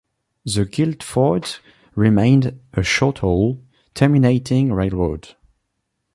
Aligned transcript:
The 0.45 0.65
Guilford 0.65 1.59
remained 1.93 2.59
a 2.73 2.81
short-haul, 2.81 3.61
terminating 3.93 4.73
railroad. 4.73 5.35